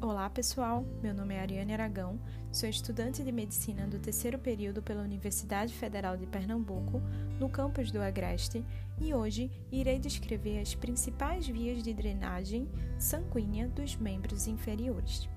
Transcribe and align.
Olá 0.00 0.30
pessoal, 0.30 0.84
meu 1.02 1.14
nome 1.14 1.34
é 1.34 1.40
Ariane 1.40 1.72
Aragão, 1.72 2.18
sou 2.52 2.68
estudante 2.68 3.22
de 3.22 3.32
medicina 3.32 3.86
do 3.86 3.98
terceiro 3.98 4.38
período 4.38 4.82
pela 4.82 5.02
Universidade 5.02 5.74
Federal 5.74 6.16
de 6.16 6.26
Pernambuco, 6.26 7.02
no 7.38 7.48
campus 7.48 7.90
do 7.90 8.00
Agreste, 8.00 8.64
e 9.00 9.12
hoje 9.12 9.50
irei 9.72 9.98
descrever 9.98 10.60
as 10.60 10.74
principais 10.74 11.46
vias 11.46 11.82
de 11.82 11.92
drenagem 11.92 12.68
sanguínea 12.98 13.68
dos 13.68 13.96
membros 13.96 14.46
inferiores. 14.46 15.28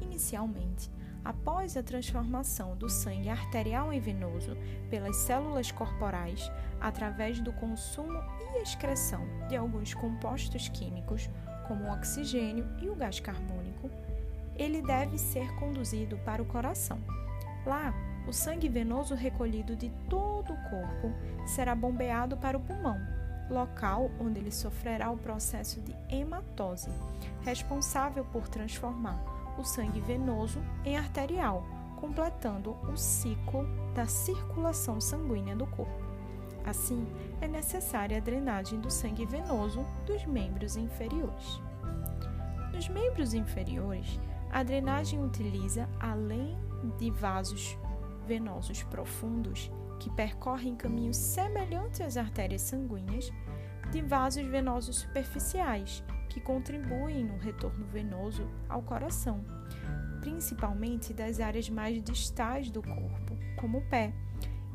Inicialmente, 0.00 0.90
após 1.24 1.76
a 1.76 1.82
transformação 1.82 2.76
do 2.76 2.88
sangue 2.88 3.30
arterial 3.30 3.92
em 3.92 3.98
venoso 3.98 4.56
pelas 4.90 5.16
células 5.16 5.72
corporais 5.72 6.52
através 6.80 7.40
do 7.40 7.52
consumo 7.52 8.20
e 8.40 8.62
excreção 8.62 9.26
de 9.48 9.56
alguns 9.56 9.94
compostos 9.94 10.68
químicos, 10.68 11.30
como 11.66 11.84
o 11.84 11.92
oxigênio 11.92 12.66
e 12.82 12.90
o 12.90 12.94
gás 12.94 13.20
carbônico, 13.20 13.90
ele 14.54 14.82
deve 14.82 15.16
ser 15.16 15.50
conduzido 15.56 16.18
para 16.18 16.42
o 16.42 16.46
coração. 16.46 17.00
Lá, 17.64 17.94
o 18.28 18.32
sangue 18.32 18.68
venoso 18.68 19.14
recolhido 19.14 19.74
de 19.74 19.90
todo 20.08 20.52
o 20.52 20.70
corpo 20.70 21.12
será 21.46 21.74
bombeado 21.74 22.36
para 22.36 22.56
o 22.56 22.60
pulmão, 22.60 22.98
local 23.50 24.10
onde 24.20 24.38
ele 24.38 24.52
sofrerá 24.52 25.10
o 25.10 25.16
processo 25.16 25.80
de 25.80 25.94
hematose, 26.14 26.90
responsável 27.42 28.24
por 28.26 28.48
transformar 28.48 29.33
o 29.58 29.64
sangue 29.64 30.00
venoso 30.00 30.60
em 30.84 30.96
arterial, 30.96 31.64
completando 31.96 32.76
o 32.90 32.96
ciclo 32.96 33.66
da 33.94 34.06
circulação 34.06 35.00
sanguínea 35.00 35.56
do 35.56 35.66
corpo. 35.66 36.04
Assim, 36.64 37.06
é 37.40 37.46
necessária 37.46 38.16
a 38.16 38.20
drenagem 38.20 38.80
do 38.80 38.90
sangue 38.90 39.26
venoso 39.26 39.84
dos 40.06 40.24
membros 40.24 40.76
inferiores. 40.76 41.60
Nos 42.72 42.88
membros 42.88 43.34
inferiores, 43.34 44.18
a 44.50 44.62
drenagem 44.62 45.22
utiliza, 45.22 45.88
além 46.00 46.56
de 46.98 47.10
vasos 47.10 47.78
venosos 48.26 48.82
profundos, 48.84 49.70
que 50.00 50.10
percorrem 50.10 50.74
caminhos 50.74 51.16
semelhantes 51.16 52.00
às 52.00 52.16
artérias 52.16 52.62
sanguíneas, 52.62 53.32
de 53.90 54.02
vasos 54.02 54.44
venosos 54.46 54.96
superficiais, 54.96 56.02
que 56.34 56.40
contribuem 56.40 57.22
no 57.24 57.38
retorno 57.38 57.86
venoso 57.86 58.50
ao 58.68 58.82
coração, 58.82 59.44
principalmente 60.20 61.14
das 61.14 61.38
áreas 61.38 61.70
mais 61.70 62.02
distais 62.02 62.72
do 62.72 62.82
corpo, 62.82 63.38
como 63.56 63.78
o 63.78 63.82
pé, 63.82 64.12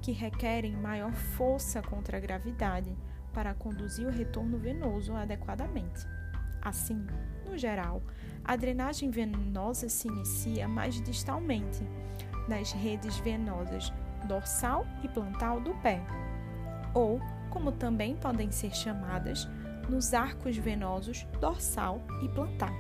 que 0.01 0.13
requerem 0.13 0.77
maior 0.77 1.11
força 1.11 1.81
contra 1.81 2.15
a 2.15 2.19
gravidade 2.21 2.95
para 3.33 3.53
conduzir 3.53 4.07
o 4.07 4.09
retorno 4.09 4.57
venoso 4.57 5.13
adequadamente. 5.13 6.07
Assim, 6.61 7.05
no 7.45 7.57
geral, 7.57 8.01
a 8.45 8.55
drenagem 8.55 9.11
venosa 9.11 9.89
se 9.89 10.07
inicia 10.07 10.65
mais 10.65 11.01
distalmente, 11.01 11.83
nas 12.47 12.71
redes 12.71 13.19
venosas 13.19 13.91
dorsal 14.29 14.87
e 15.03 15.09
plantar 15.09 15.59
do 15.59 15.73
pé, 15.81 16.01
ou, 16.93 17.19
como 17.49 17.73
também 17.73 18.15
podem 18.15 18.49
ser 18.49 18.73
chamadas, 18.73 19.45
nos 19.89 20.13
arcos 20.13 20.55
venosos 20.57 21.25
dorsal 21.39 22.01
e 22.23 22.29
plantar. 22.29 22.73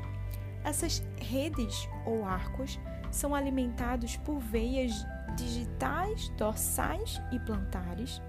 Essas 0.63 1.03
redes 1.17 1.87
ou 2.05 2.25
arcos 2.25 2.79
são 3.11 3.33
alimentados 3.33 4.17
por 4.17 4.39
veias 4.39 5.05
digitais, 5.35 6.29
dorsais 6.37 7.21
e 7.31 7.39
plantares, 7.39 8.21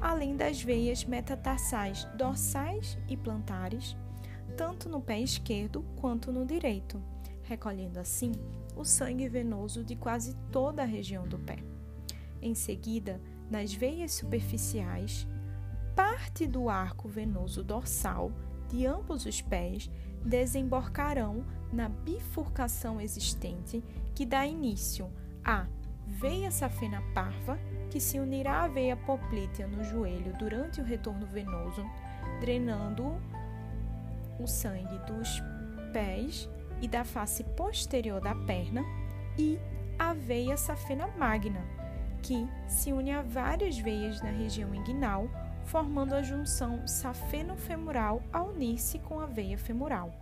além 0.00 0.36
das 0.36 0.62
veias 0.62 1.04
metatarsais 1.04 2.04
dorsais 2.16 2.98
e 3.08 3.16
plantares, 3.16 3.96
tanto 4.56 4.88
no 4.88 5.00
pé 5.00 5.20
esquerdo 5.20 5.84
quanto 5.96 6.32
no 6.32 6.44
direito, 6.44 7.02
recolhendo 7.42 8.00
assim 8.00 8.32
o 8.76 8.84
sangue 8.84 9.28
venoso 9.28 9.84
de 9.84 9.94
quase 9.94 10.34
toda 10.50 10.82
a 10.82 10.86
região 10.86 11.26
do 11.26 11.38
pé. 11.38 11.58
Em 12.40 12.54
seguida, 12.54 13.20
nas 13.50 13.72
veias 13.72 14.12
superficiais, 14.12 15.26
parte 15.94 16.46
do 16.46 16.68
arco 16.68 17.08
venoso 17.08 17.62
dorsal 17.62 18.32
de 18.68 18.86
ambos 18.86 19.26
os 19.26 19.40
pés 19.40 19.90
desembocarão 20.24 21.44
na 21.72 21.88
bifurcação 21.88 23.00
existente 23.00 23.82
que 24.14 24.24
dá 24.24 24.46
início 24.46 25.10
à 25.44 25.66
veia 26.06 26.50
safena 26.50 27.02
parva, 27.14 27.58
que 27.90 28.00
se 28.00 28.18
unirá 28.18 28.64
à 28.64 28.68
veia 28.68 28.96
poplítea 28.96 29.66
no 29.66 29.82
joelho 29.82 30.32
durante 30.38 30.80
o 30.80 30.84
retorno 30.84 31.26
venoso, 31.26 31.84
drenando 32.40 33.20
o 34.38 34.46
sangue 34.46 34.98
dos 35.06 35.42
pés 35.92 36.48
e 36.80 36.88
da 36.88 37.04
face 37.04 37.44
posterior 37.44 38.20
da 38.20 38.34
perna, 38.34 38.84
e 39.38 39.58
a 39.98 40.12
veia 40.12 40.56
safena 40.56 41.06
magna, 41.18 41.64
que 42.22 42.46
se 42.66 42.92
une 42.92 43.10
a 43.10 43.22
várias 43.22 43.78
veias 43.78 44.20
na 44.20 44.30
região 44.30 44.74
inguinal, 44.74 45.28
formando 45.66 46.14
a 46.14 46.22
junção 46.22 46.86
safeno-femoral 46.86 48.22
a 48.32 48.42
unir-se 48.42 48.98
com 48.98 49.20
a 49.20 49.26
veia 49.26 49.56
femoral, 49.56 50.12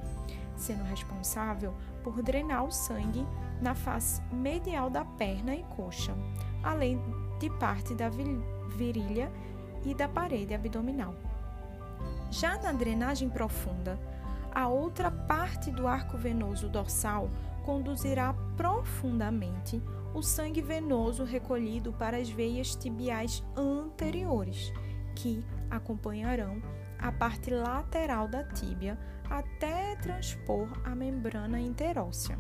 sendo 0.57 0.85
responsável 0.85 1.75
por 2.03 2.23
drenar 2.23 2.65
o 2.65 2.71
sangue 2.71 3.27
na 3.61 3.75
face 3.75 4.23
medial 4.33 4.89
da 4.89 5.05
perna 5.05 5.55
e 5.55 5.63
coxa, 5.77 6.15
além 6.63 7.01
de 7.39 7.51
parte 7.59 7.95
da 7.95 8.11
virilha 8.77 9.31
e 9.85 9.95
da 9.95 10.09
parede 10.09 10.55
abdominal. 10.55 11.15
Já 12.31 12.59
na 12.59 12.73
drenagem 12.73 13.29
profunda, 13.29 13.99
a 14.53 14.69
outra 14.69 15.11
parte 15.11 15.71
do 15.71 15.87
arco 15.87 16.17
venoso 16.17 16.69
dorsal 16.69 17.31
conduzirá 17.65 18.35
profundamente 18.57 19.83
o 20.15 20.23
sangue 20.23 20.61
venoso 20.61 21.25
recolhido 21.25 21.93
para 21.93 22.17
as 22.17 22.29
veias 22.29 22.75
tibiais 22.75 23.45
anteriores, 23.57 24.73
que 25.21 25.45
acompanharão 25.71 26.63
a 26.99 27.13
parte 27.13 27.51
lateral 27.51 28.27
da 28.27 28.43
tíbia 28.43 28.99
até 29.29 29.95
transpor 29.97 30.69
a 30.83 30.95
membrana 30.95 31.61
interóssea, 31.61 32.39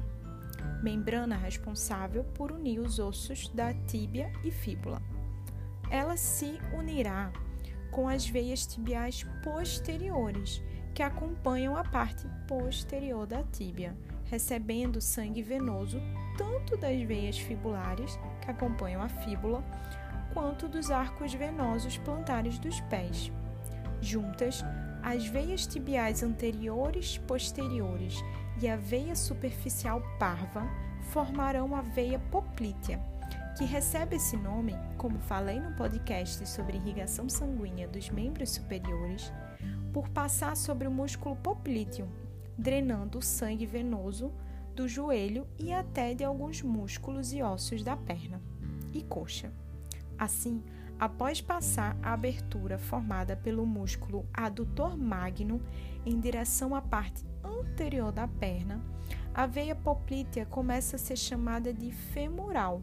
membrana 0.83 1.37
responsável 1.37 2.25
por 2.25 2.51
unir 2.51 2.81
os 2.81 2.99
ossos 2.99 3.49
da 3.49 3.75
tíbia 3.75 4.33
e 4.43 4.51
fíbula. 4.51 5.01
Ela 5.91 6.17
se 6.17 6.59
unirá 6.73 7.31
com 7.91 8.09
as 8.09 8.27
veias 8.27 8.67
tibiais 8.67 9.25
posteriores, 9.43 10.63
que 10.95 11.03
acompanham 11.03 11.77
a 11.77 11.85
parte 11.85 12.27
posterior 12.49 13.27
da 13.27 13.43
tíbia, 13.43 13.97
recebendo 14.25 15.01
sangue 15.01 15.43
venoso 15.43 16.01
tanto 16.37 16.77
das 16.77 17.03
veias 17.03 17.39
fibulares, 17.39 18.19
que 18.41 18.51
acompanham 18.51 19.03
a 19.03 19.09
fíbula, 19.09 19.63
quanto 20.33 20.69
dos 20.69 20.91
arcos 20.91 21.35
venosos 21.35 21.99
plantares 21.99 22.59
dos 22.59 22.81
pés. 22.83 23.31
Juntas, 24.01 24.65
as 25.03 25.27
veias 25.27 25.67
tibiais 25.67 26.23
anteriores 26.23 27.19
posteriores 27.19 28.23
e 28.61 28.69
a 28.69 28.77
veia 28.77 29.17
superficial 29.17 30.03
parva 30.19 30.69
formarão 31.11 31.75
a 31.75 31.81
veia 31.81 32.19
poplítea, 32.19 33.01
que 33.57 33.65
recebe 33.65 34.17
esse 34.17 34.37
nome, 34.37 34.75
como 34.97 35.19
falei 35.19 35.59
no 35.59 35.75
podcast 35.75 36.49
sobre 36.49 36.77
irrigação 36.77 37.29
sanguínea 37.29 37.89
dos 37.89 38.11
membros 38.11 38.51
superiores, 38.51 39.33
por 39.93 40.09
passar 40.09 40.57
sobre 40.57 40.87
o 40.87 40.91
músculo 40.91 41.37
poplíteo, 41.37 42.09
drenando 42.57 43.19
o 43.19 43.23
sangue 43.23 43.67
venoso 43.67 44.33
do 44.75 44.87
joelho 44.87 45.47
e 45.59 45.73
até 45.73 46.15
de 46.15 46.25
alguns 46.25 46.63
músculos 46.63 47.33
e 47.33 47.43
ossos 47.43 47.83
da 47.83 47.97
perna 47.97 48.41
e 48.93 49.03
coxa. 49.03 49.53
Assim, 50.21 50.63
após 50.99 51.41
passar 51.41 51.97
a 52.03 52.13
abertura 52.13 52.77
formada 52.77 53.35
pelo 53.35 53.65
músculo 53.65 54.29
adutor 54.35 54.99
magno 54.99 55.63
em 56.05 56.21
direção 56.21 56.75
à 56.75 56.83
parte 56.83 57.25
anterior 57.43 58.13
da 58.13 58.29
perna, 58.29 58.85
a 59.33 59.47
veia 59.47 59.75
poplítea 59.75 60.45
começa 60.45 60.97
a 60.97 60.99
ser 60.99 61.17
chamada 61.17 61.73
de 61.73 61.91
femoral, 61.91 62.83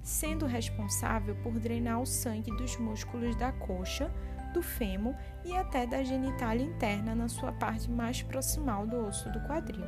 sendo 0.00 0.46
responsável 0.46 1.34
por 1.42 1.58
drenar 1.58 2.00
o 2.00 2.06
sangue 2.06 2.56
dos 2.56 2.76
músculos 2.76 3.34
da 3.34 3.50
coxa, 3.50 4.08
do 4.54 4.62
fêmur 4.62 5.16
e 5.44 5.56
até 5.56 5.88
da 5.88 6.04
genitália 6.04 6.64
interna 6.64 7.16
na 7.16 7.28
sua 7.28 7.50
parte 7.50 7.90
mais 7.90 8.22
proximal 8.22 8.86
do 8.86 9.08
osso 9.08 9.28
do 9.32 9.40
quadril. 9.40 9.84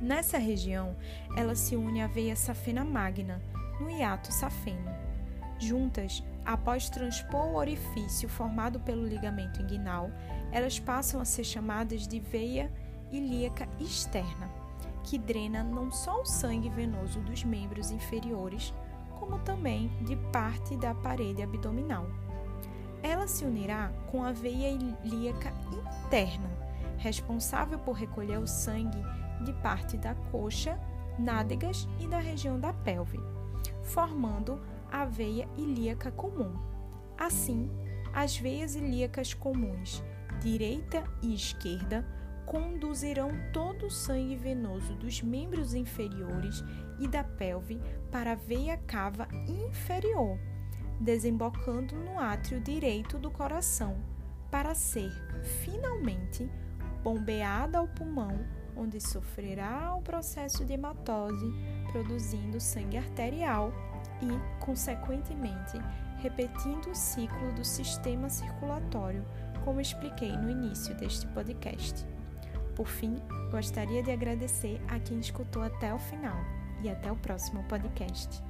Nessa 0.00 0.38
região, 0.38 0.94
ela 1.36 1.56
se 1.56 1.74
une 1.74 2.00
à 2.00 2.06
veia 2.06 2.36
safena 2.36 2.84
magna, 2.84 3.42
no 3.80 3.90
hiato 3.90 4.32
safeno. 4.32 5.09
Juntas, 5.60 6.24
após 6.42 6.88
transpor 6.88 7.48
o 7.48 7.56
orifício 7.56 8.30
formado 8.30 8.80
pelo 8.80 9.06
ligamento 9.06 9.60
inguinal, 9.60 10.10
elas 10.50 10.80
passam 10.80 11.20
a 11.20 11.24
ser 11.24 11.44
chamadas 11.44 12.08
de 12.08 12.18
veia 12.18 12.72
ilíaca 13.12 13.68
externa, 13.78 14.50
que 15.04 15.18
drena 15.18 15.62
não 15.62 15.90
só 15.90 16.22
o 16.22 16.24
sangue 16.24 16.70
venoso 16.70 17.20
dos 17.20 17.44
membros 17.44 17.90
inferiores, 17.90 18.72
como 19.18 19.38
também 19.40 19.88
de 20.06 20.16
parte 20.32 20.76
da 20.78 20.94
parede 20.94 21.42
abdominal. 21.42 22.06
Ela 23.02 23.28
se 23.28 23.44
unirá 23.44 23.92
com 24.10 24.24
a 24.24 24.32
veia 24.32 24.70
ilíaca 25.04 25.52
interna, 26.06 26.50
responsável 26.96 27.78
por 27.78 27.92
recolher 27.92 28.38
o 28.38 28.46
sangue 28.46 29.02
de 29.44 29.52
parte 29.54 29.98
da 29.98 30.14
coxa, 30.32 30.78
nádegas 31.18 31.86
e 31.98 32.06
da 32.06 32.18
região 32.18 32.58
da 32.58 32.72
pelve, 32.72 33.20
formando 33.82 34.58
a 34.90 35.04
veia 35.04 35.48
ilíaca 35.56 36.10
comum. 36.10 36.52
Assim, 37.18 37.70
as 38.12 38.36
veias 38.36 38.74
ilíacas 38.74 39.34
comuns, 39.34 40.02
direita 40.40 41.04
e 41.22 41.34
esquerda, 41.34 42.04
conduzirão 42.46 43.30
todo 43.52 43.86
o 43.86 43.90
sangue 43.90 44.34
venoso 44.34 44.94
dos 44.94 45.22
membros 45.22 45.72
inferiores 45.72 46.64
e 46.98 47.06
da 47.06 47.22
pelve 47.22 47.80
para 48.10 48.32
a 48.32 48.34
veia 48.34 48.76
cava 48.76 49.28
inferior, 49.46 50.36
desembocando 51.00 51.94
no 51.94 52.18
átrio 52.18 52.60
direito 52.60 53.18
do 53.18 53.30
coração, 53.30 53.96
para 54.50 54.74
ser, 54.74 55.12
finalmente, 55.62 56.50
bombeada 57.04 57.78
ao 57.78 57.86
pulmão, 57.86 58.44
onde 58.76 59.00
sofrerá 59.00 59.94
o 59.96 60.02
processo 60.02 60.64
de 60.64 60.74
hematose, 60.74 61.52
produzindo 61.92 62.60
sangue 62.60 62.98
arterial 62.98 63.72
e, 64.22 64.64
consequentemente, 64.64 65.78
repetindo 66.18 66.90
o 66.90 66.94
ciclo 66.94 67.52
do 67.52 67.64
sistema 67.64 68.28
circulatório, 68.28 69.24
como 69.64 69.80
expliquei 69.80 70.32
no 70.36 70.50
início 70.50 70.94
deste 70.94 71.26
podcast. 71.28 72.06
Por 72.74 72.86
fim, 72.86 73.16
gostaria 73.50 74.02
de 74.02 74.10
agradecer 74.10 74.80
a 74.88 74.98
quem 74.98 75.18
escutou 75.18 75.62
até 75.62 75.92
o 75.92 75.98
final 75.98 76.36
e 76.82 76.88
até 76.88 77.10
o 77.10 77.16
próximo 77.16 77.62
podcast. 77.64 78.42